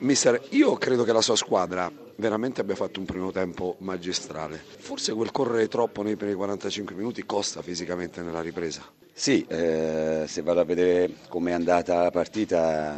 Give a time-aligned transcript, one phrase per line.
[0.00, 4.62] Mister, io credo che la sua squadra veramente abbia fatto un primo tempo magistrale.
[4.78, 8.82] Forse quel correre troppo nei primi 45 minuti costa fisicamente nella ripresa.
[9.12, 12.94] Sì, eh, se vado a vedere com'è andata la partita,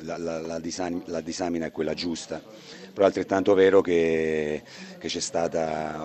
[0.00, 2.42] la, la, la, disamina, la, disamina è quella giusta,
[2.90, 4.62] però è altrettanto vero che,
[4.96, 5.20] che c'è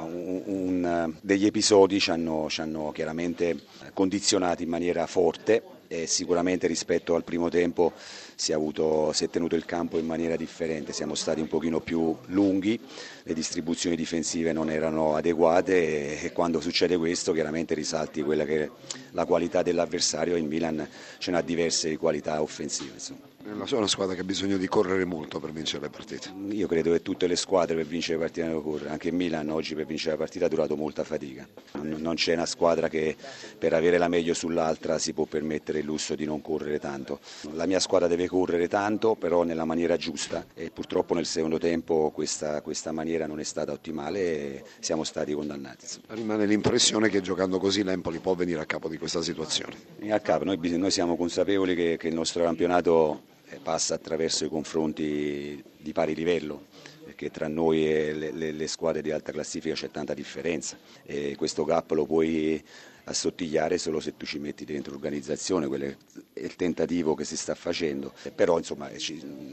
[0.03, 3.57] un, degli episodi ci hanno, ci hanno chiaramente
[3.93, 7.93] condizionati in maniera forte e sicuramente rispetto al primo tempo
[8.35, 11.79] si è, avuto, si è, tenuto il campo in maniera differente, siamo stati un pochino
[11.79, 12.79] più lunghi,
[13.23, 18.63] le distribuzioni difensive non erano adeguate e, e quando succede questo chiaramente risalti quella che
[18.63, 18.69] è
[19.11, 22.93] la qualità dell'avversario, in Milan ce n'ha diverse qualità offensive.
[22.93, 23.34] Insomma.
[23.47, 26.33] È una squadra che ha bisogno di correre molto per vincere le partite.
[26.49, 29.49] Io credo che tutte le squadre per vincere le partite devono correre, anche il Milan
[29.51, 31.47] oggi per vincere la partita ha durato molta fatica.
[31.73, 33.15] Non c'è una squadra che
[33.59, 37.19] per avere la meglio sull'altra si può permettere il lusso di non correre tanto.
[37.51, 42.09] La mia squadra deve correre tanto, però nella maniera giusta e purtroppo nel secondo tempo
[42.09, 45.85] questa, questa maniera non è stata ottimale e siamo stati condannati.
[46.07, 49.75] Rimane l'impressione che giocando così l'Empoli può venire a capo di questa situazione.
[50.09, 55.63] A capo, noi, noi siamo consapevoli che, che il nostro campionato passa attraverso i confronti
[55.77, 56.65] di pari livello
[57.05, 60.75] perché tra noi e le, le, le squadre di alta classifica c'è tanta differenza.
[61.05, 62.61] E questo gap lo puoi
[63.05, 65.95] assottigliare solo se tu ci metti dentro l'organizzazione, quello è
[66.33, 68.89] il tentativo che si sta facendo, però insomma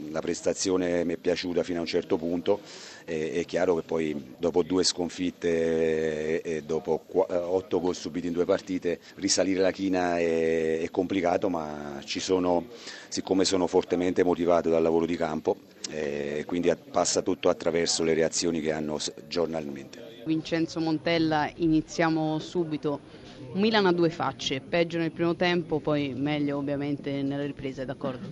[0.09, 2.59] la prestazione mi è piaciuta fino a un certo punto,
[3.05, 8.99] è chiaro che poi dopo due sconfitte e dopo otto gol subiti in due partite
[9.15, 12.67] risalire la china è, complicato ma ci sono,
[13.07, 15.57] siccome sono fortemente motivato dal lavoro di campo,
[16.45, 20.21] quindi passa tutto attraverso le reazioni che hanno giornalmente.
[20.25, 23.21] Vincenzo Montella, iniziamo subito.
[23.53, 28.27] Milan ha due facce, peggio nel primo tempo, poi meglio ovviamente nelle riprese, d'accordo?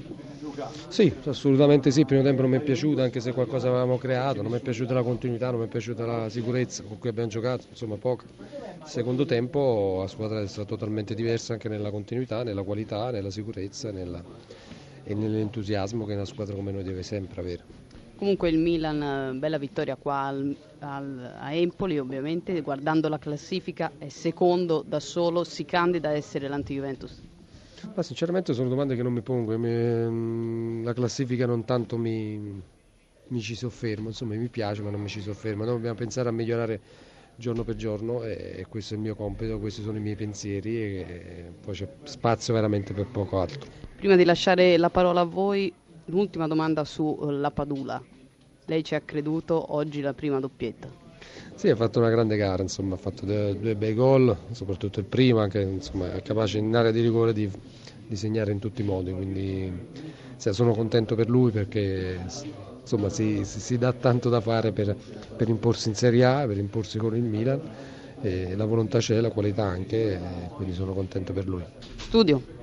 [0.90, 4.42] Sì, assolutamente sì, il primo tempo non mi è piaciuto anche se qualcosa avevamo creato,
[4.42, 7.30] non mi è piaciuta la continuità, non mi è piaciuta la sicurezza con cui abbiamo
[7.30, 8.26] giocato, insomma poco.
[8.38, 13.30] Il secondo tempo la squadra è stata totalmente diversa anche nella continuità, nella qualità, nella
[13.30, 14.24] sicurezza nella...
[15.04, 17.81] e nell'entusiasmo che una squadra come noi deve sempre avere.
[18.22, 24.10] Comunque il Milan, bella vittoria qua al, al, a Empoli ovviamente, guardando la classifica è
[24.10, 27.20] secondo da solo, si candida a essere l'anti-Juventus.
[27.96, 32.62] Ma sinceramente sono domande che non mi pongo, mi, mm, la classifica non tanto mi,
[33.26, 36.32] mi, ci soffermo, insomma mi piace ma non mi ci soffermo, noi dobbiamo pensare a
[36.32, 36.80] migliorare
[37.38, 41.52] giorno per giorno e questo è il mio compito, questi sono i miei pensieri e
[41.60, 43.68] poi c'è spazio veramente per poco altro.
[43.96, 45.74] Prima di lasciare la parola a voi,
[46.12, 48.04] l'ultima domanda sulla eh, Padula.
[48.66, 50.90] Lei ci ha creduto, oggi la prima doppietta.
[51.56, 55.06] Sì, ha fatto una grande gara, insomma, ha fatto due, due bei gol, soprattutto il
[55.06, 57.50] primo, anche insomma, è capace in area di rigore di,
[58.08, 59.72] di segnare in tutti i modi, quindi
[60.36, 62.20] sì, sono contento per lui perché
[62.82, 64.96] insomma, si, si, si, dà tanto da fare per,
[65.36, 67.62] per, imporsi in Serie A, per imporsi con il Milan,
[68.22, 70.20] la volontà c'è, la qualità anche,
[70.56, 71.64] quindi sono contento per lui.
[71.98, 72.61] Studio.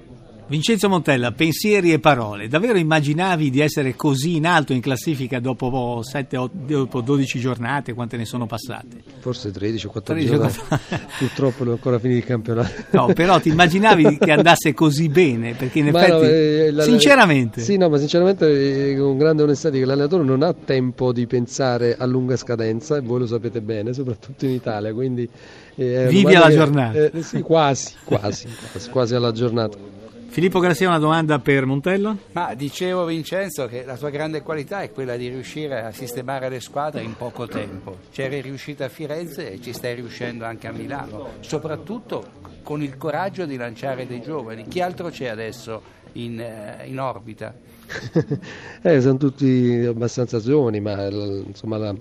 [0.48, 2.48] Vincenzo Montella, pensieri e parole.
[2.48, 7.92] Davvero immaginavi di essere così in alto in classifica dopo, 7, 8, dopo 12 giornate?
[7.92, 9.02] Quante ne sono passate?
[9.18, 10.60] Forse 13 o 14 13,
[11.18, 12.72] Purtroppo non ho ancora finito il campionato.
[12.92, 15.52] No, però ti immaginavi che andasse così bene?
[15.52, 17.60] Perché in ma effetti, no, eh, la, sinceramente...
[17.60, 21.94] Sì, no, ma sinceramente eh, con grande onestà che l'allenatore non ha tempo di pensare
[21.98, 25.28] a lunga scadenza e voi lo sapete bene, soprattutto in Italia, quindi...
[25.74, 26.98] Eh, Vivi alla che, giornata.
[26.98, 29.97] Eh, sì, quasi, quasi, quasi, quasi alla giornata.
[30.30, 32.16] Filippo Grassia, una domanda per Montello?
[32.32, 36.60] Ma dicevo Vincenzo che la tua grande qualità è quella di riuscire a sistemare le
[36.60, 37.96] squadre in poco tempo.
[38.12, 42.24] C'eri riuscita a Firenze e ci stai riuscendo anche a Milano, soprattutto
[42.62, 44.68] con il coraggio di lanciare dei giovani.
[44.68, 47.52] Chi altro c'è adesso in, eh, in orbita?
[48.82, 51.94] eh, sono tutti abbastanza giovani, ma insomma la,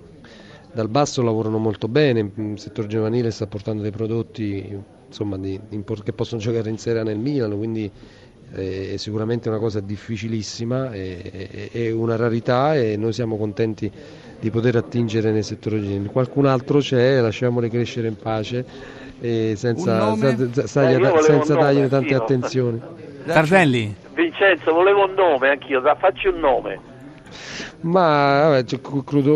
[0.73, 5.83] dal basso lavorano molto bene, il settore giovanile sta portando dei prodotti insomma, di, di,
[6.03, 7.89] che possono giocare in Serie A nel Milano, quindi
[8.53, 13.91] eh, è sicuramente una cosa difficilissima, è, è, una rarità e noi siamo contenti
[14.39, 16.09] di poter attingere nel settore giovanile.
[16.09, 18.65] Qualcun altro c'è, lasciamoli crescere in pace
[19.19, 22.79] e senza, senza, senza, senza dargli tante attenzioni.
[23.25, 23.95] Tardelli.
[24.13, 26.79] Vincenzo, volevo un nome anch'io, facci un nome.
[27.81, 28.79] Ma vabbè,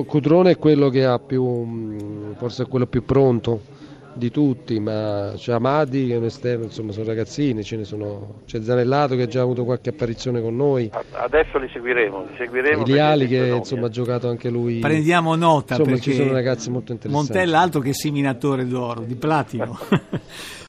[0.05, 3.79] Cudrone è quello che ha più, forse è quello più pronto
[4.13, 8.41] di tutti, ma c'è Amadi che è un esterno, insomma sono ragazzini, ce ne sono,
[8.45, 10.89] c'è Zanellato che ha già avuto qualche apparizione con noi.
[11.11, 12.83] Adesso li seguiremo, li seguiremo.
[12.83, 14.79] Iliali che insomma ha giocato anche lui.
[14.79, 17.31] Prendiamo nota insomma perché ci sono ragazzi molto interessanti.
[17.33, 19.77] Montella altro che seminatore d'oro, di platino.